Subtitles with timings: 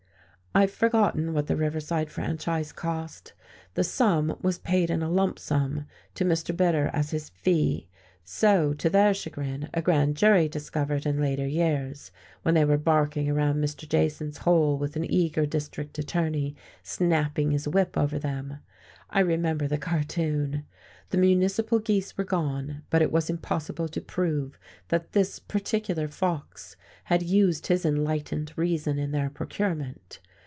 [0.53, 3.31] I've forgotten what the Riverside Franchise cost.
[3.75, 5.85] The sum was paid in a lump sum
[6.15, 6.53] to Mr.
[6.55, 7.87] Bitter as his "fee,"
[8.25, 12.11] so, to their chagrin, a grand jury discovered in later years,
[12.41, 13.87] when they were barking around Mr.
[13.87, 18.57] Jason's hole with an eager district attorney snapping his whip over them.
[19.09, 20.65] I remember the cartoon.
[21.11, 24.59] The municipal geese were gone, but it was impossible to prove
[24.89, 26.75] that this particular fox
[27.05, 30.19] had used his enlightened reason in their procurement.